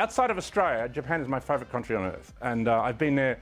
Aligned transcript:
outside 0.00 0.30
of 0.30 0.38
Australia, 0.38 0.88
Japan 0.88 1.20
is 1.20 1.28
my 1.28 1.38
favourite 1.38 1.70
country 1.70 1.94
on 1.94 2.06
earth, 2.06 2.32
and 2.40 2.68
uh, 2.68 2.80
I've 2.80 2.98
been 2.98 3.14
there. 3.14 3.38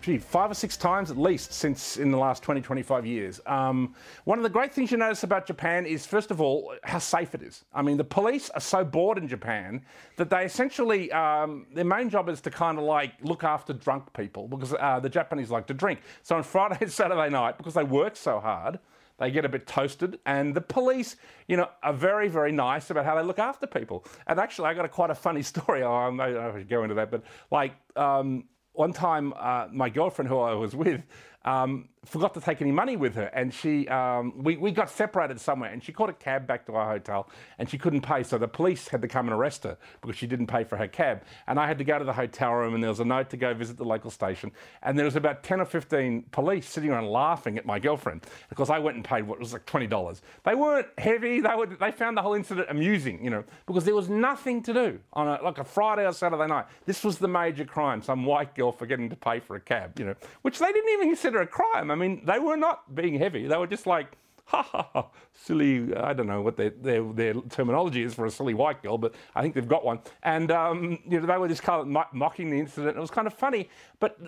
Gee, 0.00 0.18
five 0.18 0.50
or 0.50 0.54
six 0.54 0.76
times 0.76 1.10
at 1.10 1.16
least 1.16 1.54
since 1.54 1.96
in 1.96 2.10
the 2.10 2.18
last 2.18 2.42
20, 2.42 2.60
25 2.60 3.06
years. 3.06 3.40
Um, 3.46 3.94
one 4.24 4.38
of 4.38 4.42
the 4.42 4.50
great 4.50 4.70
things 4.70 4.90
you 4.90 4.98
notice 4.98 5.22
about 5.22 5.46
Japan 5.46 5.86
is, 5.86 6.04
first 6.04 6.30
of 6.30 6.42
all, 6.42 6.74
how 6.82 6.98
safe 6.98 7.34
it 7.34 7.40
is. 7.40 7.64
I 7.72 7.80
mean, 7.80 7.96
the 7.96 8.04
police 8.04 8.50
are 8.50 8.60
so 8.60 8.84
bored 8.84 9.16
in 9.16 9.26
Japan 9.26 9.80
that 10.16 10.28
they 10.28 10.44
essentially, 10.44 11.10
um, 11.12 11.66
their 11.72 11.86
main 11.86 12.10
job 12.10 12.28
is 12.28 12.42
to 12.42 12.50
kind 12.50 12.76
of 12.76 12.84
like 12.84 13.14
look 13.22 13.44
after 13.44 13.72
drunk 13.72 14.12
people 14.12 14.46
because 14.46 14.74
uh, 14.78 15.00
the 15.00 15.08
Japanese 15.08 15.50
like 15.50 15.66
to 15.68 15.74
drink. 15.74 16.00
So 16.22 16.36
on 16.36 16.42
Friday 16.42 16.76
and 16.82 16.92
Saturday 17.00 17.30
night, 17.30 17.56
because 17.56 17.72
they 17.72 17.84
work 17.84 18.16
so 18.16 18.40
hard, 18.40 18.78
they 19.18 19.30
get 19.30 19.44
a 19.44 19.48
bit 19.48 19.66
toasted, 19.66 20.18
and 20.26 20.54
the 20.54 20.60
police, 20.60 21.16
you 21.46 21.56
know, 21.56 21.68
are 21.82 21.92
very, 21.92 22.28
very 22.28 22.52
nice 22.52 22.90
about 22.90 23.04
how 23.04 23.14
they 23.14 23.22
look 23.22 23.38
after 23.38 23.66
people. 23.66 24.04
And 24.26 24.40
actually, 24.40 24.68
I 24.68 24.74
got 24.74 24.84
a 24.84 24.88
quite 24.88 25.10
a 25.10 25.14
funny 25.14 25.42
story. 25.52 25.82
Oh, 25.82 25.92
I 25.92 26.06
don't 26.06 26.16
know 26.16 26.48
if 26.48 26.54
I 26.54 26.58
should 26.58 26.68
go 26.68 26.82
into 26.82 26.96
that, 26.96 27.10
but 27.10 27.22
like 27.50 27.74
um, 27.96 28.44
one 28.72 28.92
time, 28.92 29.32
uh, 29.36 29.68
my 29.72 29.88
girlfriend 29.88 30.28
who 30.28 30.38
I 30.38 30.54
was 30.54 30.74
with 30.74 31.02
um, 31.44 31.88
forgot 32.04 32.34
to 32.34 32.40
take 32.40 32.60
any 32.60 32.72
money 32.72 32.96
with 32.96 33.14
her, 33.14 33.26
and 33.26 33.52
she 33.52 33.88
um, 33.88 34.32
we, 34.42 34.56
we 34.56 34.70
got 34.70 34.90
separated 34.90 35.40
somewhere, 35.40 35.70
and 35.70 35.82
she 35.82 35.92
caught 35.92 36.08
a 36.08 36.14
cab 36.14 36.46
back 36.46 36.66
to 36.66 36.74
our 36.74 36.90
hotel, 36.90 37.28
and 37.58 37.68
she 37.68 37.78
couldn't 37.78 38.02
pay, 38.02 38.22
so 38.22 38.38
the 38.38 38.48
police 38.48 38.88
had 38.88 39.02
to 39.02 39.08
come 39.08 39.26
and 39.26 39.34
arrest 39.34 39.64
her 39.64 39.76
because 40.00 40.16
she 40.16 40.26
didn't 40.26 40.46
pay 40.46 40.64
for 40.64 40.76
her 40.76 40.88
cab, 40.88 41.22
and 41.46 41.58
I 41.58 41.66
had 41.66 41.78
to 41.78 41.84
go 41.84 41.98
to 41.98 42.04
the 42.04 42.12
hotel 42.12 42.52
room, 42.52 42.74
and 42.74 42.82
there 42.82 42.90
was 42.90 43.00
a 43.00 43.04
note 43.04 43.30
to 43.30 43.36
go 43.36 43.54
visit 43.54 43.76
the 43.76 43.84
local 43.84 44.10
station, 44.10 44.52
and 44.82 44.98
there 44.98 45.04
was 45.04 45.16
about 45.16 45.42
ten 45.42 45.60
or 45.60 45.64
fifteen 45.64 46.24
police 46.30 46.68
sitting 46.68 46.90
around 46.90 47.08
laughing 47.08 47.58
at 47.58 47.66
my 47.66 47.78
girlfriend 47.78 48.24
because 48.48 48.70
I 48.70 48.78
went 48.78 48.96
and 48.96 49.04
paid 49.04 49.26
what 49.26 49.38
was 49.38 49.52
like 49.52 49.66
twenty 49.66 49.86
dollars. 49.86 50.22
They 50.44 50.54
weren't 50.54 50.88
heavy; 50.98 51.40
they 51.40 51.54
were 51.54 51.66
they 51.66 51.90
found 51.90 52.16
the 52.16 52.22
whole 52.22 52.34
incident 52.34 52.68
amusing, 52.70 53.22
you 53.22 53.30
know, 53.30 53.44
because 53.66 53.84
there 53.84 53.94
was 53.94 54.08
nothing 54.08 54.62
to 54.62 54.72
do 54.72 54.98
on 55.12 55.28
a, 55.28 55.42
like 55.42 55.58
a 55.58 55.64
Friday 55.64 56.06
or 56.06 56.12
Saturday 56.12 56.46
night. 56.46 56.66
This 56.86 57.04
was 57.04 57.18
the 57.18 57.28
major 57.28 57.64
crime: 57.64 58.02
some 58.02 58.24
white 58.24 58.54
girl 58.54 58.72
forgetting 58.72 59.10
to 59.10 59.16
pay 59.16 59.40
for 59.40 59.56
a 59.56 59.60
cab, 59.60 59.98
you 59.98 60.06
know, 60.06 60.14
which 60.42 60.58
they 60.58 60.72
didn't 60.72 60.92
even 60.92 61.08
consider 61.08 61.33
a 61.40 61.46
crime. 61.46 61.90
I 61.90 61.94
mean, 61.94 62.24
they 62.24 62.38
were 62.38 62.56
not 62.56 62.94
being 62.94 63.18
heavy. 63.18 63.46
They 63.46 63.56
were 63.56 63.66
just 63.66 63.86
like, 63.86 64.16
ha 64.46 64.62
ha 64.62 64.88
ha, 64.92 65.06
silly. 65.32 65.94
I 65.94 66.12
don't 66.12 66.26
know 66.26 66.42
what 66.42 66.56
their, 66.56 66.70
their, 66.70 67.02
their 67.12 67.34
terminology 67.50 68.02
is 68.02 68.14
for 68.14 68.26
a 68.26 68.30
silly 68.30 68.54
white 68.54 68.82
girl, 68.82 68.98
but 68.98 69.14
I 69.34 69.42
think 69.42 69.54
they've 69.54 69.68
got 69.68 69.84
one. 69.84 70.00
And 70.22 70.50
um, 70.50 70.98
you 71.08 71.20
know, 71.20 71.26
they 71.26 71.36
were 71.36 71.48
just 71.48 71.62
kind 71.62 71.80
of 71.80 71.86
mo- 71.88 72.06
mocking 72.12 72.50
the 72.50 72.58
incident. 72.58 72.96
It 72.96 73.00
was 73.00 73.10
kind 73.10 73.26
of 73.26 73.34
funny. 73.34 73.68
But 74.00 74.18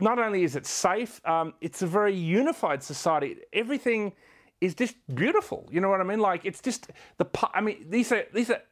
not 0.00 0.18
only 0.18 0.44
is 0.44 0.56
it 0.56 0.66
safe, 0.66 1.20
um, 1.26 1.54
it's 1.60 1.82
a 1.82 1.86
very 1.86 2.14
unified 2.14 2.82
society. 2.82 3.36
Everything 3.52 4.12
is 4.60 4.74
just 4.74 4.96
beautiful. 5.14 5.68
You 5.70 5.80
know 5.80 5.88
what 5.88 6.00
I 6.00 6.04
mean? 6.04 6.20
Like 6.20 6.44
it's 6.44 6.60
just 6.60 6.90
the. 7.18 7.26
I 7.54 7.60
mean, 7.60 7.86
these 7.88 8.12
are 8.12 8.24
these 8.32 8.50
are. 8.50 8.62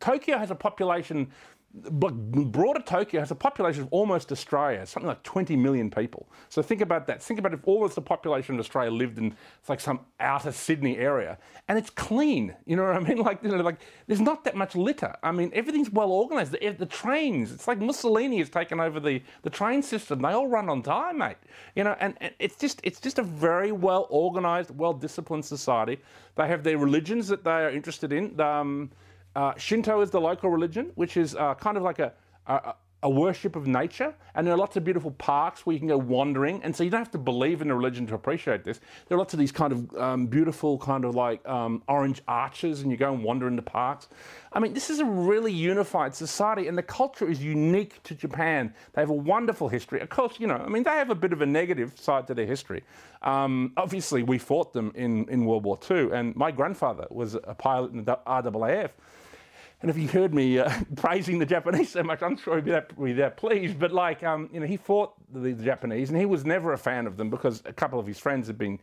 Tokyo 0.00 0.36
has 0.36 0.50
a 0.50 0.54
population 0.56 1.30
broader 1.76 2.80
Tokyo 2.80 3.20
has 3.20 3.30
a 3.30 3.34
population 3.34 3.82
of 3.82 3.88
almost 3.90 4.32
Australia, 4.32 4.86
something 4.86 5.08
like 5.08 5.22
20 5.22 5.56
million 5.56 5.90
people. 5.90 6.28
So 6.48 6.62
think 6.62 6.80
about 6.80 7.06
that. 7.06 7.22
Think 7.22 7.38
about 7.38 7.52
if 7.52 7.60
almost 7.64 7.94
the 7.94 8.02
population 8.02 8.54
of 8.54 8.60
Australia 8.60 8.90
lived 8.90 9.18
in 9.18 9.36
like 9.68 9.80
some 9.80 10.00
outer 10.18 10.52
Sydney 10.52 10.96
area, 10.96 11.38
and 11.68 11.78
it's 11.78 11.90
clean. 11.90 12.54
You 12.64 12.76
know 12.76 12.84
what 12.84 12.96
I 12.96 13.00
mean? 13.00 13.16
Like, 13.26 13.42
you 13.42 13.48
know, 13.48 13.56
like 13.56 13.80
there's 14.06 14.20
not 14.20 14.44
that 14.44 14.54
much 14.54 14.76
litter. 14.76 15.12
I 15.20 15.32
mean, 15.32 15.50
everything's 15.52 15.90
well 15.90 16.12
organised. 16.12 16.52
The, 16.52 16.76
the, 16.78 16.86
trains, 16.86 17.50
it's 17.50 17.66
like 17.66 17.80
Mussolini 17.80 18.38
has 18.38 18.48
taken 18.48 18.78
over 18.78 19.00
the, 19.00 19.20
the 19.42 19.50
train 19.50 19.82
system. 19.82 20.22
They 20.22 20.28
all 20.28 20.46
run 20.46 20.68
on 20.68 20.80
time, 20.82 21.18
mate. 21.18 21.38
You 21.74 21.82
know, 21.82 21.96
and, 21.98 22.14
and 22.20 22.32
it's 22.38 22.54
just 22.54 22.80
it's 22.84 23.00
just 23.00 23.18
a 23.18 23.24
very 23.24 23.72
well 23.72 24.06
organised, 24.12 24.70
well 24.70 24.92
disciplined 24.92 25.44
society. 25.44 25.98
They 26.36 26.46
have 26.46 26.62
their 26.62 26.78
religions 26.78 27.26
that 27.28 27.42
they 27.42 27.50
are 27.50 27.70
interested 27.70 28.12
in. 28.12 28.40
Um, 28.40 28.90
uh, 29.36 29.52
Shinto 29.58 30.00
is 30.00 30.10
the 30.10 30.20
local 30.20 30.48
religion, 30.48 30.90
which 30.94 31.18
is 31.18 31.36
uh, 31.36 31.54
kind 31.54 31.76
of 31.76 31.82
like 31.82 31.98
a, 31.98 32.10
a, 32.46 32.72
a, 33.02 33.10
worship 33.10 33.54
of 33.54 33.66
nature. 33.66 34.14
And 34.34 34.46
there 34.46 34.54
are 34.54 34.56
lots 34.56 34.78
of 34.78 34.84
beautiful 34.84 35.10
parks 35.10 35.66
where 35.66 35.74
you 35.74 35.78
can 35.78 35.88
go 35.88 35.98
wandering. 35.98 36.62
And 36.62 36.74
so 36.74 36.82
you 36.82 36.88
don't 36.88 37.00
have 37.00 37.10
to 37.10 37.18
believe 37.18 37.60
in 37.60 37.70
a 37.70 37.76
religion 37.76 38.06
to 38.06 38.14
appreciate 38.14 38.64
this. 38.64 38.80
There 39.06 39.16
are 39.16 39.18
lots 39.18 39.34
of 39.34 39.38
these 39.38 39.52
kind 39.52 39.74
of 39.74 39.94
um, 39.96 40.26
beautiful, 40.26 40.78
kind 40.78 41.04
of 41.04 41.14
like 41.14 41.46
um, 41.46 41.82
orange 41.86 42.22
arches, 42.26 42.80
and 42.80 42.90
you 42.90 42.96
go 42.96 43.12
and 43.12 43.22
wander 43.22 43.46
in 43.46 43.56
the 43.56 43.62
parks. 43.62 44.08
I 44.54 44.58
mean, 44.58 44.72
this 44.72 44.88
is 44.88 45.00
a 45.00 45.04
really 45.04 45.52
unified 45.52 46.14
society, 46.14 46.66
and 46.66 46.78
the 46.78 46.82
culture 46.82 47.28
is 47.28 47.42
unique 47.42 48.02
to 48.04 48.14
Japan. 48.14 48.72
They 48.94 49.02
have 49.02 49.10
a 49.10 49.12
wonderful 49.12 49.68
history. 49.68 50.00
Of 50.00 50.08
course, 50.08 50.40
you 50.40 50.46
know, 50.46 50.56
I 50.56 50.68
mean, 50.68 50.82
they 50.82 50.92
have 50.92 51.10
a 51.10 51.14
bit 51.14 51.34
of 51.34 51.42
a 51.42 51.46
negative 51.46 51.92
side 52.00 52.26
to 52.28 52.34
their 52.34 52.46
history. 52.46 52.84
Um, 53.20 53.74
obviously, 53.76 54.22
we 54.22 54.38
fought 54.38 54.72
them 54.72 54.92
in, 54.94 55.28
in 55.28 55.44
World 55.44 55.64
War 55.64 55.78
II, 55.90 56.12
and 56.12 56.34
my 56.36 56.50
grandfather 56.50 57.06
was 57.10 57.34
a 57.34 57.54
pilot 57.54 57.92
in 57.92 58.04
the 58.04 58.16
RAAF. 58.26 58.92
And 59.82 59.90
if 59.90 59.96
he 59.96 60.06
heard 60.06 60.32
me 60.32 60.58
uh, 60.58 60.70
praising 60.96 61.38
the 61.38 61.46
Japanese 61.46 61.90
so 61.90 62.02
much, 62.02 62.22
I'm 62.22 62.36
sure 62.36 62.56
he'd 62.56 62.64
be 62.64 62.70
that, 62.70 62.98
be 63.00 63.12
that 63.14 63.36
pleased. 63.36 63.78
But 63.78 63.92
like, 63.92 64.22
um, 64.22 64.48
you 64.52 64.60
know, 64.60 64.66
he 64.66 64.76
fought 64.76 65.12
the, 65.32 65.52
the, 65.52 65.64
Japanese, 65.64 66.08
and 66.08 66.18
he 66.18 66.26
was 66.26 66.44
never 66.44 66.72
a 66.72 66.78
fan 66.78 67.06
of 67.06 67.16
them 67.16 67.30
because 67.30 67.62
a 67.66 67.72
couple 67.72 67.98
of 67.98 68.06
his 68.06 68.18
friends 68.18 68.46
had 68.46 68.56
been, 68.56 68.78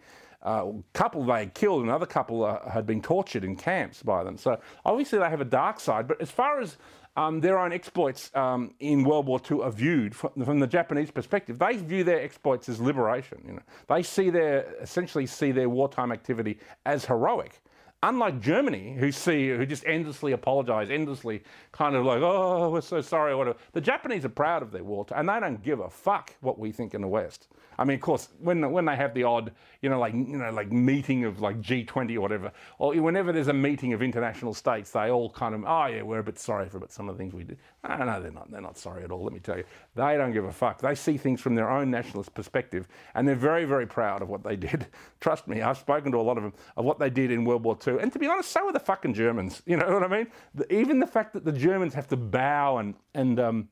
uh, 0.46 0.66
a 0.68 0.84
couple 0.94 1.26
they 1.26 1.40
had 1.40 1.53
killed, 1.53 1.84
another 1.84 2.06
couple 2.06 2.46
uh, 2.46 2.70
had 2.70 2.86
been 2.86 3.02
tortured 3.02 3.44
in 3.44 3.56
camps 3.56 4.03
by 4.03 4.24
them. 4.24 4.38
So 4.38 4.59
obviously 4.86 5.20
they 5.20 5.30
have 5.30 5.42
a 5.42 5.46
dark 5.46 5.80
side. 5.80 6.08
But 6.08 6.22
as 6.22 6.30
far 6.30 6.62
as 6.62 6.78
um, 7.16 7.42
their 7.42 7.59
own 7.59 7.72
exploits 7.72 8.32
um, 8.36 8.74
in 8.80 9.03
World 9.03 9.28
War 9.28 9.40
II 9.50 9.62
are 9.62 9.72
viewed 9.72 10.16
from, 10.16 10.32
from, 10.44 10.59
the 10.59 10.68
Japanese 10.68 11.12
perspective. 11.12 11.59
They 11.59 11.78
view 11.78 12.03
their 12.03 12.22
exploits 12.22 12.70
as 12.70 12.82
liberation. 12.82 13.40
You 13.46 13.53
know, 13.53 13.62
they 13.88 14.02
see 14.02 14.30
their 14.30 14.66
essentially 14.82 15.28
see 15.28 15.52
their 15.52 15.70
wartime 15.70 16.12
activity 16.12 16.58
as 16.86 17.06
heroic. 17.06 17.62
Unlike 18.03 18.41
Germany, 18.41 18.96
who 19.00 19.14
see 19.14 19.47
who 19.47 19.66
just 19.66 19.86
endlessly 19.86 20.34
apologise, 20.34 20.90
endlessly 20.90 21.41
kind 21.72 21.96
of 21.96 22.03
like, 22.03 22.19
oh, 22.22 22.69
we're 22.69 22.81
so 22.81 23.00
sorry, 23.00 23.34
whatever. 23.34 23.58
The 23.72 23.80
Japanese 23.80 24.25
are 24.25 24.30
proud 24.30 24.62
of 24.62 24.72
their 24.72 24.84
war, 24.84 25.06
and 25.16 25.30
they 25.30 25.40
don't 25.40 25.64
give 25.64 25.80
a 25.80 25.90
fuck 25.90 26.36
what 26.41 26.59
we 26.59 26.74
think 26.74 26.94
in 26.94 27.00
the 27.00 27.08
West. 27.08 27.47
I 27.78 27.84
mean, 27.85 27.95
of 27.95 28.01
course, 28.01 28.29
when 28.39 28.72
when 28.72 28.85
they 28.85 28.95
have 28.95 29.13
the 29.13 29.23
odd, 29.23 29.51
you 29.81 29.89
know, 29.89 30.00
like 30.00 30.13
you 30.13 30.38
know, 30.38 30.51
like 30.51 30.72
meeting 30.72 31.25
of 31.25 31.41
like 31.41 31.61
G20 31.61 32.16
or 32.16 32.22
whatever, 32.22 32.51
or 32.79 32.94
whenever 32.95 33.31
there's 33.31 33.47
a 33.47 33.53
meeting 33.53 33.94
of 33.94 34.01
international 34.01 34.53
states, 34.53 34.91
they 34.91 35.09
all 35.09 35.29
kind 35.29 35.56
of, 35.56 35.63
oh 35.66 35.85
yeah, 35.88 36.01
we're 36.01 36.19
a 36.19 36.23
bit 36.23 36.39
sorry 36.39 36.69
for 36.69 36.81
some 36.89 37.09
of 37.09 37.17
the 37.17 37.22
things 37.22 37.34
we 37.34 37.44
did. 37.44 37.57
No, 37.88 37.97
no, 37.97 38.22
they're 38.22 38.31
not. 38.31 38.51
They're 38.51 38.61
not 38.61 38.78
sorry 38.78 39.03
at 39.03 39.11
all. 39.11 39.23
Let 39.23 39.34
me 39.34 39.39
tell 39.39 39.57
you, 39.57 39.66
they 39.95 40.17
don't 40.17 40.31
give 40.31 40.45
a 40.45 40.51
fuck. 40.51 40.79
They 40.81 40.95
see 40.95 41.17
things 41.17 41.41
from 41.41 41.56
their 41.56 41.69
own 41.69 41.91
nationalist 41.91 42.34
perspective, 42.34 42.88
and 43.16 43.28
they're 43.28 43.35
very, 43.35 43.66
very 43.66 43.88
proud 43.88 44.22
of 44.22 44.29
what 44.29 44.44
they 44.44 44.55
did. 44.55 44.88
Trust 45.19 45.47
me, 45.47 45.61
I've 45.61 45.78
spoken 45.78 46.11
to 46.11 46.17
a 46.17 46.22
lot 46.22 46.38
of 46.38 46.44
them 46.44 46.53
of 46.78 46.85
what 46.85 47.00
they 47.00 47.09
did 47.09 47.31
in 47.31 47.45
World 47.45 47.63
War 47.63 47.78
II, 47.85 48.00
and 48.00 48.11
to 48.13 48.19
be 48.19 48.28
honest, 48.28 48.51
so 48.51 48.67
are 48.67 48.73
the 48.73 48.79
fucking 48.79 49.13
Germans. 49.13 49.61
You 49.73 49.78
know 49.78 49.91
what 49.91 50.03
I 50.03 50.07
mean? 50.07 50.28
The, 50.53 50.72
even 50.72 51.00
the 51.00 51.07
fact 51.07 51.34
that 51.34 51.45
the 51.45 51.51
Germans 51.51 51.95
have 51.95 52.07
to 52.09 52.17
bow 52.17 52.78
and 52.78 52.94
and 53.16 53.40
um, 53.40 53.69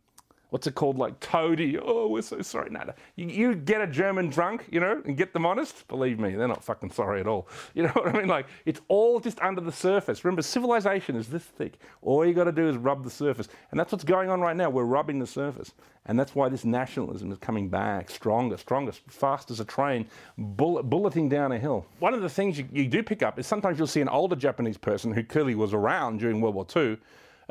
what's 0.51 0.67
it 0.67 0.75
called, 0.75 0.97
like 0.97 1.19
toady. 1.22 1.79
Oh, 1.79 2.07
we're 2.07 2.22
so 2.22 2.41
sorry. 2.41 2.69
No, 2.69 2.81
no. 2.81 2.94
You, 3.16 3.28
you, 3.28 3.56
get 3.56 3.81
a 3.81 3.88
German 3.88 4.29
drunk, 4.29 4.66
you 4.69 4.81
know, 4.81 5.01
and 5.06 5.17
get 5.17 5.31
them 5.34 5.45
honest. 5.45 5.88
Believe 5.88 6.19
me, 6.19 6.35
they're 6.35 6.47
not 6.47 6.63
fucking 6.63 6.91
sorry 6.91 7.19
at 7.19 7.28
all. 7.28 7.47
You 7.73 7.84
know 7.84 7.89
what 7.89 8.09
I 8.09 8.19
mean? 8.19 8.28
Like 8.28 8.47
it's 8.66 8.81
all 8.89 9.22
just 9.22 9.39
under 9.39 9.62
the 9.62 9.72
surface. 9.72 10.25
Remember, 10.25 10.41
civilization 10.41 11.16
is 11.16 11.29
this 11.29 11.44
thick. 11.44 11.79
All 12.01 12.25
you 12.25 12.34
got 12.34 12.44
to 12.44 12.51
do 12.51 12.67
is 12.67 12.75
rub 12.75 13.03
the 13.03 13.09
surface, 13.09 13.47
and 13.72 13.79
that's 13.79 13.94
what's 13.94 14.03
going 14.03 14.29
on 14.29 14.41
right 14.41 14.57
now. 14.57 14.69
We're 14.69 14.84
rubbing 14.84 15.19
the 15.19 15.25
surface, 15.25 15.72
and 16.06 16.19
that's 16.19 16.35
why 16.35 16.50
this 16.50 16.66
nationalism 16.66 17.31
is 17.31 17.38
coming 17.38 17.69
back 17.69 18.09
stronger, 18.09 18.57
stronger, 18.57 18.91
fast 19.07 19.51
as 19.51 19.62
a 19.62 19.66
train, 19.66 20.06
bullet, 20.38 20.83
bulleting 20.83 21.29
down 21.29 21.53
a 21.53 21.59
hill. 21.59 21.85
One 22.00 22.13
of 22.13 22.22
the 22.22 22.29
things 22.29 22.57
you, 22.57 22.68
you 22.73 22.88
do 22.88 23.01
pick 23.01 23.23
up 23.23 23.39
is 23.39 23.47
sometimes 23.47 23.78
you'll 23.78 23.88
see 23.88 24.01
an 24.01 24.09
older 24.09 24.35
Japanese 24.35 24.78
person 24.78 25.13
who 25.13 25.23
clearly 25.23 25.56
was 25.56 25.73
around 25.73 26.19
during 26.19 26.41
World 26.41 26.56
War 26.56 26.68
II 26.75 26.97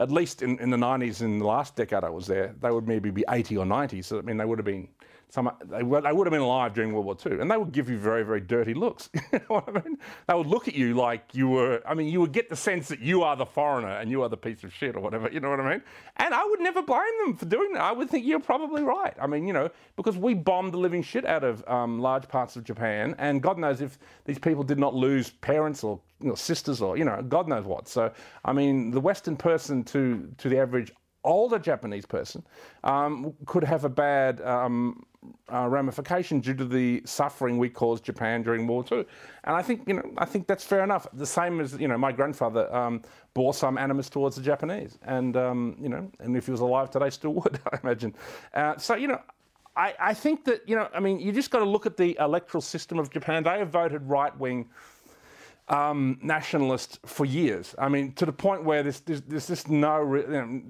at 0.01 0.11
least 0.11 0.43
in, 0.43 0.59
in 0.59 0.71
the 0.71 0.79
90s, 0.79 1.21
in 1.21 1.39
the 1.39 1.47
last 1.47 1.77
decade 1.77 2.05
I 2.05 2.09
was 2.09 2.27
there, 2.27 2.55
they 2.61 2.71
would 2.71 2.89
maybe 2.89 3.11
be 3.11 3.23
80 3.29 3.59
or 3.59 3.67
90. 3.67 4.01
So, 4.03 4.19
I 4.19 4.23
mean, 4.23 4.39
they 4.39 4.47
would 4.47 4.59
have 4.59 4.65
been 4.65 4.89
some, 5.31 5.51
they, 5.65 5.83
would, 5.83 6.05
they 6.05 6.13
would 6.13 6.27
have 6.27 6.33
been 6.33 6.41
alive 6.41 6.75
during 6.75 6.93
World 6.93 7.07
War 7.07 7.17
II, 7.25 7.41
and 7.41 7.51
they 7.51 7.57
would 7.57 7.73
give 7.73 7.89
you 7.89 7.99
very, 7.99 8.25
very 8.25 8.41
dirty 8.41 8.75
looks. 8.75 9.09
you 9.33 9.39
know 9.39 9.57
what 9.57 9.69
I 9.69 9.73
mean? 9.73 9.97
They 10.27 10.35
would 10.35 10.47
look 10.47 10.67
at 10.67 10.75
you 10.75 10.95
like 10.95 11.33
you 11.33 11.49
were, 11.49 11.81
I 11.87 11.95
mean, 11.95 12.09
you 12.09 12.21
would 12.21 12.33
get 12.33 12.49
the 12.49 12.57
sense 12.57 12.89
that 12.89 13.01
you 13.01 13.23
are 13.23 13.37
the 13.37 13.47
foreigner 13.47 13.89
and 13.89 14.11
you 14.11 14.23
are 14.23 14.29
the 14.29 14.37
piece 14.37 14.65
of 14.65 14.75
shit 14.75 14.97
or 14.97 15.01
whatever, 15.01 15.31
you 15.31 15.41
know 15.41 15.51
what 15.51 15.61
I 15.61 15.71
mean? 15.71 15.83
And 16.17 16.35
I 16.35 16.45
would 16.45 16.61
never 16.61 16.83
blame 16.83 17.01
them 17.25 17.37
for 17.37 17.47
doing 17.47 17.73
that. 17.75 17.83
I 17.83 17.93
would 17.93 18.11
think 18.11 18.27
you're 18.27 18.41
probably 18.41 18.83
right. 18.83 19.15
I 19.21 19.27
mean, 19.27 19.47
you 19.47 19.53
know, 19.53 19.71
because 19.97 20.17
we 20.17 20.35
bombed 20.35 20.73
the 20.73 20.79
living 20.79 21.03
shit 21.03 21.25
out 21.25 21.45
of 21.45 21.67
um, 21.69 22.01
large 22.01 22.29
parts 22.29 22.57
of 22.57 22.65
Japan, 22.65 23.15
and 23.19 23.43
God 23.43 23.59
knows 23.59 23.81
if 23.81 23.99
these 24.25 24.39
people 24.39 24.65
did 24.65 24.79
not 24.79 24.95
lose 24.95 25.31
parents 25.31 25.85
or 25.85 26.01
you 26.21 26.29
know, 26.29 26.35
sisters 26.35 26.83
or, 26.83 26.99
you 26.99 27.05
know, 27.05 27.23
God 27.23 27.49
knows 27.49 27.65
what. 27.65 27.89
So, 27.89 28.13
I 28.45 28.53
mean, 28.53 28.91
the 28.91 29.01
Western 29.01 29.37
person 29.37 29.83
to, 29.85 30.31
to 30.39 30.49
the 30.49 30.59
average 30.59 30.93
older 31.25 31.59
Japanese 31.59 32.07
person 32.07 32.43
um, 32.85 33.35
could 33.47 33.65
have 33.65 33.85
a 33.85 33.89
bad 33.89 34.41
um, 34.43 35.05
uh, 35.53 35.69
ramification 35.69 36.41
due 36.41 36.55
to 36.55 36.65
the 36.65 37.03
suffering 37.05 37.59
we 37.59 37.69
caused 37.69 38.05
Japan 38.05 38.43
during 38.43 38.67
World 38.67 38.91
War 38.91 39.01
II. 39.01 39.07
And 39.45 39.57
I 39.57 39.63
think, 39.63 39.87
you 39.87 39.95
know, 39.95 40.11
I 40.17 40.25
think 40.25 40.47
that's 40.47 40.65
fair 40.65 40.83
enough. 40.83 41.07
The 41.13 41.27
same 41.27 41.61
as, 41.61 41.79
you 41.79 41.89
know, 41.89 41.99
my 41.99 42.13
grandfather 42.13 42.73
um, 42.75 43.03
bore 43.35 43.53
some 43.53 43.77
animus 43.77 44.09
towards 44.09 44.37
the 44.37 44.43
Japanese. 44.43 44.99
And, 45.03 45.37
um, 45.37 45.77
you 45.81 45.89
know, 45.89 46.11
and 46.21 46.37
if 46.37 46.47
he 46.47 46.53
was 46.53 46.61
alive 46.61 46.91
today, 46.91 47.11
still 47.11 47.35
would, 47.35 47.61
I 47.73 47.79
imagine. 47.83 48.15
Uh, 48.55 48.77
so, 48.79 48.95
you 48.95 49.09
know, 49.09 49.21
I, 49.77 49.95
I 50.01 50.15
think 50.15 50.45
that, 50.45 50.69
you 50.69 50.77
know, 50.77 50.89
I 50.95 51.01
mean, 51.01 51.21
you 51.21 51.33
just 51.33 51.51
got 51.51 51.61
to 51.61 51.65
look 51.65 51.87
at 51.87 51.97
the 51.97 52.17
electoral 52.19 52.61
system 52.63 52.99
of 52.99 53.11
Japan. 53.11 53.43
They 53.43 53.59
have 53.59 53.71
voted 53.71 54.03
right 54.09 54.37
wing 54.39 54.69
um, 55.69 56.19
nationalist 56.23 56.99
for 57.07 57.25
years. 57.25 57.75
I 57.79 57.89
mean, 57.89 58.13
to 58.15 58.27
the 58.27 58.33
point 58.33 58.65
where 58.65 58.83
there's, 58.83 59.01
there's, 59.01 59.23
there's 59.23 59.47
just 59.47 59.69
no, 59.69 60.15
you 60.15 60.27
know, 60.27 60.63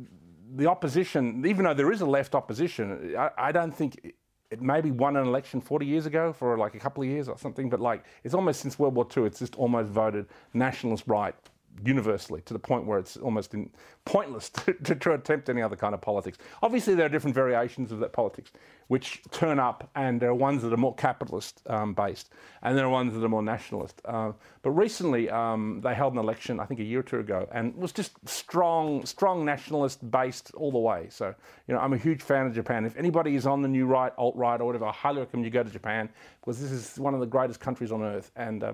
the 0.56 0.67
opposition, 0.67 1.44
even 1.47 1.64
though 1.64 1.75
there 1.75 1.93
is 1.93 2.00
a 2.00 2.06
left 2.06 2.35
opposition, 2.35 3.14
I, 3.17 3.31
I 3.37 3.52
don't 3.52 3.75
think 3.75 4.14
it 4.50 4.61
maybe 4.61 4.91
won 4.91 5.17
an 5.17 5.26
election 5.26 5.61
40 5.61 5.87
years 5.87 6.06
ago 6.06 6.32
for 6.32 6.58
like 6.58 6.75
a 6.75 6.79
couple 6.79 7.02
of 7.02 7.08
years 7.08 7.29
or 7.29 7.38
something, 7.38 7.70
but 7.70 7.81
like 7.81 8.05
it's 8.25 8.35
almost 8.35 8.61
since 8.61 8.79
World 8.79 8.94
War 8.94 9.06
II, 9.17 9.25
it's 9.25 9.38
just 9.38 9.56
almost 9.56 9.91
voted 9.91 10.26
nationalist 10.52 11.05
right 11.06 11.35
universally 11.85 12.41
to 12.43 12.53
the 12.53 12.59
point 12.59 12.87
where 12.87 12.99
it's 12.99 13.17
almost 13.17 13.55
in, 13.55 13.71
pointless 14.05 14.49
to, 14.50 14.73
to, 14.75 14.94
to, 14.94 15.12
attempt 15.12 15.49
any 15.49 15.62
other 15.62 15.77
kind 15.77 15.94
of 15.94 16.00
politics. 16.00 16.38
Obviously, 16.62 16.94
there 16.94 17.06
are 17.06 17.11
different 17.11 17.35
variations 17.35 17.93
of 17.93 17.99
that 18.00 18.12
politics 18.12 18.53
which 18.91 19.23
turn 19.31 19.61
up, 19.61 19.88
and 19.94 20.21
there 20.21 20.31
are 20.31 20.35
ones 20.35 20.62
that 20.62 20.73
are 20.73 20.77
more 20.77 20.94
capitalist 20.97 21.62
um, 21.69 21.94
based, 21.94 22.31
and 22.62 22.77
there 22.77 22.85
are 22.85 22.91
ones 22.91 23.15
that 23.15 23.23
are 23.23 23.29
more 23.29 23.43
nationalist. 23.43 24.03
Uh, 24.05 24.32
but 24.62 24.73
recently, 24.73 25.31
um, 25.31 25.81
they 25.81 25.94
held 25.94 26.12
an 26.12 26.19
election, 26.19 26.59
I 26.59 26.65
think 26.65 26.81
a 26.81 26.82
year 26.82 26.99
or 26.99 27.05
two 27.05 27.21
ago, 27.21 27.49
and 27.53 27.69
it 27.69 27.77
was 27.77 27.93
just 27.93 28.11
strong, 28.29 29.06
strong 29.06 29.44
nationalist 29.44 30.11
based 30.11 30.50
all 30.56 30.73
the 30.73 30.79
way. 30.79 31.06
So, 31.09 31.33
you 31.69 31.75
know, 31.75 31.81
I'm 31.81 31.93
a 31.93 31.99
huge 31.99 32.21
fan 32.21 32.47
of 32.47 32.53
Japan. 32.53 32.85
If 32.85 32.97
anybody 32.97 33.37
is 33.37 33.47
on 33.47 33.62
the 33.62 33.69
new 33.69 33.87
right, 33.87 34.12
alt 34.19 34.35
right, 34.35 34.61
or 34.61 34.65
whatever, 34.65 34.87
I 34.87 34.93
highly 34.93 35.21
recommend 35.21 35.44
you 35.44 35.53
go 35.53 35.62
to 35.62 35.71
Japan 35.71 36.09
because 36.41 36.61
this 36.61 36.73
is 36.73 36.99
one 36.99 37.15
of 37.15 37.21
the 37.21 37.26
greatest 37.26 37.61
countries 37.61 37.93
on 37.93 38.03
earth, 38.03 38.33
and 38.35 38.65
uh, 38.65 38.73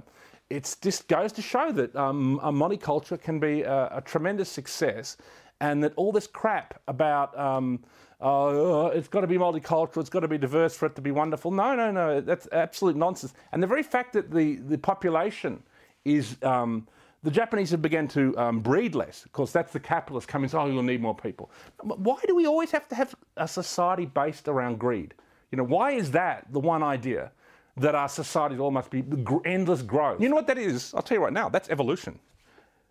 it 0.49 0.77
just 0.81 1.09
goes 1.09 1.33
to 1.33 1.43
show 1.43 1.73
that 1.73 1.95
um, 1.97 2.39
a 2.43 2.53
monoculture 2.53 3.21
can 3.21 3.41
be 3.41 3.63
a, 3.63 3.97
a, 3.97 4.01
tremendous 4.01 4.49
success 4.49 5.17
and 5.61 5.83
that 5.83 5.93
all 5.97 6.13
this 6.13 6.27
crap 6.27 6.81
about 6.87 7.37
um, 7.39 7.83
uh, 8.21 8.91
it's 8.95 9.09
got 9.09 9.23
to 9.23 9.27
be 9.27 9.37
multicultural, 9.37 9.99
it's 9.99 10.11
got 10.11 10.21
to 10.21 10.29
be 10.29 10.39
diverse 10.39 10.77
for 10.77 10.87
it 10.87 10.95
to 10.95 11.03
be 11.03 11.11
wonderful. 11.11 11.51
No, 11.51 11.75
no, 11.75 11.91
no, 11.91 12.21
that's 12.21 12.49
absolute 12.53 12.97
nonsense. 12.97 13.35
And 13.53 13.63
the 13.63 13.67
very 13.67 13.83
fact 13.83 14.13
that 14.15 14.31
the, 14.31 14.57
the 14.57 14.79
population 14.79 15.63
is, 16.05 16.37
um, 16.43 16.87
the 17.23 17.31
Japanese 17.31 17.71
have 17.71 17.83
begun 17.83 18.09
to 18.09 18.37
um, 18.39 18.61
breed 18.61 18.95
less. 18.95 19.25
Of 19.25 19.33
course, 19.33 19.53
that's 19.53 19.73
the 19.73 19.81
capitalists 19.81 20.31
coming, 20.31 20.49
oh, 20.55 20.67
you'll 20.67 20.83
need 20.83 21.03
more 21.03 21.15
people. 21.15 21.51
Why 21.83 22.17
do 22.27 22.35
we 22.35 22.47
always 22.47 22.71
have 22.71 22.89
to 22.89 22.95
have 22.95 23.15
a 23.37 23.49
society 23.49 24.07
based 24.07 24.49
around 24.49 24.79
greed? 24.79 25.15
You 25.51 25.59
know, 25.59 25.65
why 25.65 25.93
is 25.93 26.13
that 26.13 26.47
the 26.53 26.61
one 26.61 26.83
idea? 26.83 27.33
That 27.76 27.94
our 27.94 28.08
societies 28.08 28.58
all 28.58 28.70
must 28.70 28.90
be 28.90 29.05
endless 29.44 29.82
growth. 29.82 30.20
You 30.20 30.28
know 30.28 30.37
what 30.37 30.46
that 30.46 30.58
is? 30.58 30.94
I'll 30.94 31.02
tell 31.02 31.19
you 31.19 31.25
right 31.25 31.32
now, 31.32 31.49
that's 31.49 31.69
evolution. 31.69 32.19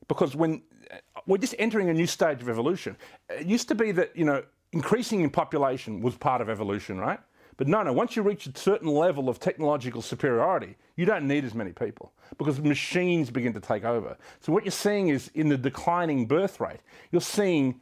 Because 0.07 0.35
when 0.35 0.61
uh, 0.91 0.97
we're 1.25 1.39
just 1.39 1.55
entering 1.57 1.89
a 1.89 1.93
new 1.93 2.05
stage 2.05 2.41
of 2.41 2.49
evolution, 2.49 2.95
it 3.29 3.47
used 3.47 3.67
to 3.69 3.75
be 3.75 3.91
that, 3.93 4.15
you 4.15 4.25
know, 4.25 4.43
increasing 4.71 5.21
in 5.21 5.29
population 5.29 6.01
was 6.01 6.15
part 6.15 6.41
of 6.41 6.49
evolution, 6.49 6.99
right? 6.99 7.19
But 7.57 7.67
no, 7.67 7.81
no, 7.83 7.93
once 7.93 8.15
you 8.15 8.21
reach 8.21 8.45
a 8.47 8.57
certain 8.57 8.89
level 8.89 9.29
of 9.29 9.39
technological 9.39 10.01
superiority, 10.01 10.75
you 10.97 11.05
don't 11.05 11.25
need 11.25 11.45
as 11.45 11.53
many 11.53 11.71
people 11.71 12.11
because 12.37 12.59
machines 12.59 13.31
begin 13.31 13.53
to 13.53 13.61
take 13.61 13.85
over. 13.85 14.17
So 14.41 14.51
what 14.51 14.65
you're 14.65 14.71
seeing 14.71 15.07
is 15.07 15.31
in 15.35 15.47
the 15.47 15.57
declining 15.57 16.25
birth 16.25 16.59
rate, 16.59 16.81
you're 17.11 17.21
seeing 17.21 17.79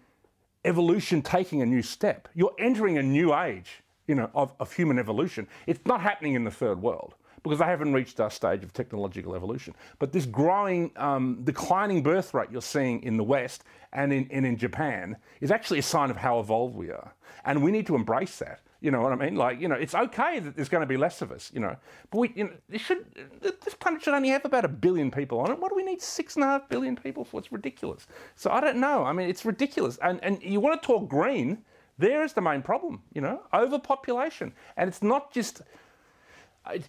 evolution 0.63 1.21
taking 1.21 1.61
a 1.61 1.65
new 1.65 1.81
step. 1.81 2.29
You're 2.35 2.53
entering 2.59 2.97
a 2.99 3.03
new 3.03 3.35
age 3.35 3.81
you 4.07 4.15
know, 4.15 4.29
of, 4.33 4.53
of 4.59 4.71
human 4.73 4.99
evolution. 4.99 5.47
It's 5.67 5.85
not 5.85 6.01
happening 6.01 6.33
in 6.33 6.43
the 6.43 6.51
third 6.51 6.81
world 6.81 7.15
because 7.43 7.59
they 7.59 7.65
haven't 7.65 7.93
reached 7.93 8.19
our 8.19 8.31
stage 8.31 8.63
of 8.63 8.71
technological 8.73 9.35
evolution. 9.35 9.75
But 9.99 10.13
this 10.13 10.25
growing, 10.25 10.91
um, 10.95 11.41
declining 11.43 12.01
birth 12.01 12.33
rate 12.33 12.49
you're 12.51 12.61
seeing 12.61 13.03
in 13.03 13.17
the 13.17 13.23
West 13.23 13.63
and 13.91 14.13
in, 14.13 14.27
and 14.31 14.45
in 14.45 14.57
Japan 14.57 15.17
is 15.41 15.51
actually 15.51 15.79
a 15.79 15.83
sign 15.83 16.09
of 16.09 16.17
how 16.17 16.39
evolved 16.39 16.75
we 16.75 16.89
are. 16.89 17.13
And 17.45 17.61
we 17.61 17.71
need 17.71 17.85
to 17.87 17.95
embrace 17.95 18.39
that. 18.39 18.61
You 18.79 18.91
know 18.91 19.01
what 19.01 19.13
I 19.13 19.15
mean? 19.15 19.35
Like, 19.35 19.61
you 19.61 19.69
know, 19.69 19.75
it's 19.75 19.95
okay 19.95 20.39
that 20.39 20.57
there's 20.57 20.67
going 20.67 20.81
to 20.81 20.87
be 20.87 20.97
less 20.97 21.21
of 21.21 21.31
us, 21.31 21.51
you 21.53 21.61
know. 21.61 21.75
But 22.11 22.17
we, 22.17 22.33
you 22.35 22.43
know, 22.43 22.77
should, 22.77 23.05
this 23.41 23.73
planet 23.75 24.03
should 24.03 24.13
only 24.13 24.29
have 24.29 24.43
about 24.43 24.65
a 24.65 24.69
billion 24.69 25.09
people 25.09 25.39
on 25.39 25.51
it. 25.51 25.59
What 25.59 25.69
do 25.69 25.75
we 25.75 25.83
need 25.83 26.01
six 26.01 26.35
and 26.35 26.43
a 26.43 26.47
half 26.47 26.67
billion 26.67 26.97
people 26.97 27.23
for? 27.23 27.39
It's 27.39 27.51
ridiculous. 27.51 28.07
So 28.35 28.51
I 28.51 28.59
don't 28.59 28.77
know. 28.77 29.05
I 29.05 29.13
mean, 29.13 29.29
it's 29.29 29.45
ridiculous. 29.45 29.97
And, 30.01 30.21
and 30.21 30.41
you 30.43 30.59
want 30.59 30.81
to 30.81 30.85
talk 30.85 31.07
green, 31.07 31.63
there 32.03 32.23
is 32.23 32.33
the 32.33 32.41
main 32.41 32.61
problem, 32.61 33.01
you 33.13 33.21
know, 33.21 33.41
overpopulation. 33.53 34.53
And 34.77 34.87
it's 34.89 35.01
not 35.01 35.31
just, 35.31 35.61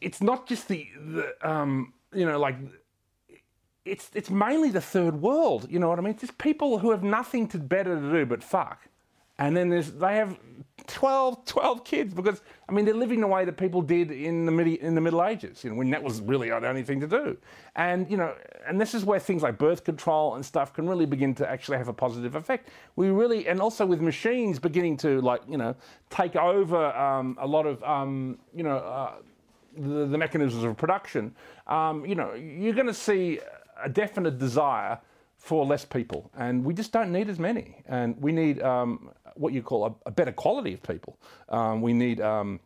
it's 0.00 0.20
not 0.20 0.46
just 0.46 0.69
the, 0.69 0.88
the 1.14 1.26
um, 1.49 1.93
you 2.12 2.26
know, 2.26 2.38
like, 2.38 2.56
it's, 3.84 4.11
it's 4.14 4.31
mainly 4.31 4.70
the 4.70 4.81
third 4.81 5.20
world, 5.20 5.66
you 5.70 5.78
know 5.78 5.88
what 5.88 5.99
I 5.99 6.02
mean? 6.02 6.14
It's 6.14 6.22
just 6.22 6.38
people 6.38 6.78
who 6.78 6.90
have 6.90 7.02
nothing 7.02 7.46
to 7.49 7.58
better 7.58 7.94
to 8.00 8.12
do 8.12 8.26
but 8.26 8.43
fuck. 8.43 8.81
And 9.39 9.57
then 9.57 9.69
they 9.71 10.17
have 10.17 10.39
12, 10.87 11.45
12 11.45 11.85
kids 11.85 12.15
because, 12.15 12.43
I 12.69 12.73
mean, 12.73 12.85
they're 12.85 12.95
living 12.95 13.21
the 13.21 13.27
way 13.27 13.45
that 13.45 13.57
people 13.57 13.83
did 13.83 14.11
in 14.11 14.47
the, 14.47 14.53
midi, 14.53 14.81
in 14.81 14.95
the 14.95 15.01
Middle 15.01 15.25
Ages, 15.25 15.65
you 15.65 15.71
know, 15.71 15.77
when 15.77 15.91
that 15.91 16.03
was 16.03 16.21
really 16.21 16.51
the 16.51 16.69
only 16.69 16.83
thing 16.83 17.01
to 17.01 17.07
do. 17.07 17.37
And, 17.75 18.09
you 18.11 18.17
know, 18.17 18.35
and 18.67 18.81
this 18.81 18.95
is 18.95 19.05
where 19.05 19.19
things 19.19 19.43
like 19.43 19.59
birth 19.59 19.83
control 19.83 20.35
and 20.35 20.45
stuff 20.45 20.73
can 20.73 20.89
really 20.89 21.07
begin 21.07 21.35
to 21.37 21.51
actually 21.51 21.79
have 21.79 21.89
a 21.89 21.93
positive 21.93 22.35
effect. 22.35 22.69
We 22.97 23.09
really, 23.09 23.49
and 23.49 23.61
also 23.61 23.87
with 23.87 24.01
machines 24.01 24.59
beginning 24.59 24.99
to, 24.99 25.21
like, 25.21 25.43
you 25.49 25.57
know, 25.57 25.75
take 26.11 26.37
over 26.37 26.95
um, 26.97 27.37
a 27.41 27.47
lot 27.47 27.67
of, 27.67 27.83
um, 27.83 28.39
you 28.55 28.63
know, 28.63 28.77
uh, 28.77 29.15
the, 29.77 30.07
the, 30.07 30.19
mechanisms 30.19 30.63
of 30.63 30.77
production, 30.77 31.35
um, 31.67 32.07
you 32.07 32.15
know, 32.15 32.35
you're 32.35 32.75
going 32.75 32.87
to 32.87 32.95
see 32.95 33.41
a 33.83 33.89
definite 33.89 34.39
desire 34.39 35.01
for 35.44 35.67
less 35.67 35.85
people. 35.85 36.31
And 36.38 36.64
we 36.64 36.73
just 36.73 36.91
don't 36.91 37.12
need 37.12 37.29
as 37.29 37.38
many. 37.38 37.82
And 37.87 38.17
we 38.19 38.32
need 38.32 38.62
um, 38.62 39.11
what 39.35 39.52
you 39.52 39.61
call 39.61 39.85
a, 39.85 39.94
a 40.08 40.11
better 40.11 40.32
quality 40.32 40.73
of 40.73 40.82
people. 40.82 41.19
Um, 41.50 41.82
we 41.82 41.93
need 41.93 42.23
um, 42.23 42.61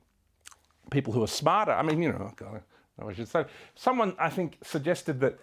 people 0.92 1.12
who 1.12 1.25
are 1.25 1.28
smarter. 1.28 1.72
I 1.72 1.82
mean, 1.82 2.00
you 2.00 2.10
know, 2.10 2.32
God, 2.36 2.62
I 3.04 3.12
should 3.14 3.26
say. 3.26 3.46
Someone, 3.75 4.14
I 4.20 4.30
think, 4.30 4.58
suggested 4.62 5.19
that 5.19 5.40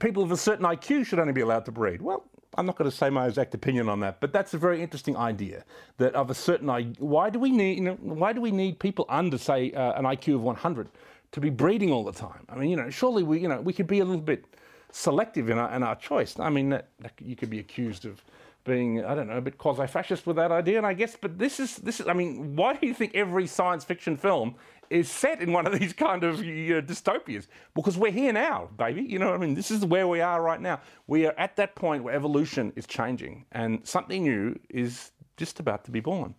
people 0.00 0.22
of 0.22 0.32
a 0.32 0.36
certain 0.36 0.66
IQ 0.66 1.06
should 1.06 1.18
only 1.18 1.32
be 1.32 1.40
allowed 1.40 1.64
to 1.64 1.72
breed. 1.72 2.02
Well, 2.02 2.24
I'm 2.58 2.66
not 2.66 2.76
going 2.76 2.90
to 2.90 2.94
say 2.94 3.08
my 3.08 3.26
exact 3.26 3.54
opinion 3.54 3.88
on 3.88 4.00
that, 4.00 4.20
but 4.20 4.30
that's 4.30 4.52
a 4.52 4.58
very 4.58 4.82
interesting 4.82 5.16
idea. 5.16 5.64
That 5.96 6.14
of 6.14 6.28
a 6.28 6.34
certain 6.34 6.66
IQ, 6.66 7.00
why 7.00 7.30
do 7.30 7.38
we 7.38 7.52
need, 7.52 7.78
you 7.78 7.84
know, 7.84 7.94
why 8.02 8.34
do 8.34 8.42
we 8.42 8.50
need 8.50 8.78
people 8.78 9.06
under, 9.08 9.38
say, 9.38 9.72
uh, 9.72 9.94
an 9.94 10.04
IQ 10.04 10.34
of 10.34 10.42
100 10.42 10.90
to 11.32 11.40
be 11.40 11.48
breeding 11.48 11.90
all 11.90 12.04
the 12.04 12.12
time? 12.12 12.44
I 12.50 12.56
mean, 12.56 12.68
you 12.68 12.76
know, 12.76 12.90
surely 12.90 13.22
we, 13.22 13.40
you 13.40 13.48
know, 13.48 13.62
we 13.62 13.72
could 13.72 13.86
be 13.86 14.00
a 14.00 14.04
little 14.04 14.20
bit 14.20 14.44
selective 14.92 15.50
in 15.50 15.58
our, 15.58 15.74
in 15.74 15.82
our 15.82 15.96
choice. 15.96 16.38
I 16.38 16.50
mean, 16.50 16.70
that, 16.70 16.88
that 17.00 17.12
you 17.20 17.36
could 17.36 17.50
be 17.50 17.58
accused 17.58 18.04
of 18.04 18.22
being, 18.64 19.04
I 19.04 19.14
don't 19.14 19.28
know, 19.28 19.38
a 19.38 19.40
bit 19.40 19.58
quasi-fascist 19.58 20.26
with 20.26 20.36
that 20.36 20.52
idea, 20.52 20.76
and 20.76 20.86
I 20.86 20.92
guess, 20.92 21.16
but 21.20 21.38
this 21.38 21.58
is, 21.58 21.76
this 21.76 21.98
is, 21.98 22.06
I 22.06 22.12
mean, 22.12 22.56
why 22.56 22.74
do 22.74 22.86
you 22.86 22.92
think 22.92 23.14
every 23.14 23.46
science 23.46 23.84
fiction 23.84 24.16
film 24.16 24.54
is 24.90 25.10
set 25.10 25.40
in 25.40 25.52
one 25.52 25.66
of 25.66 25.78
these 25.78 25.92
kind 25.94 26.24
of 26.24 26.44
you 26.44 26.74
know, 26.74 26.82
dystopias? 26.82 27.46
Because 27.74 27.96
we're 27.96 28.12
here 28.12 28.32
now, 28.32 28.68
baby. 28.76 29.02
You 29.02 29.18
know, 29.18 29.32
I 29.32 29.38
mean, 29.38 29.54
this 29.54 29.70
is 29.70 29.84
where 29.84 30.06
we 30.06 30.20
are 30.20 30.42
right 30.42 30.60
now. 30.60 30.80
We 31.06 31.26
are 31.26 31.34
at 31.38 31.56
that 31.56 31.74
point 31.74 32.04
where 32.04 32.14
evolution 32.14 32.72
is 32.76 32.86
changing, 32.86 33.46
and 33.52 33.80
something 33.86 34.22
new 34.22 34.58
is 34.68 35.12
just 35.36 35.58
about 35.58 35.84
to 35.84 35.90
be 35.90 36.00
born. 36.00 36.34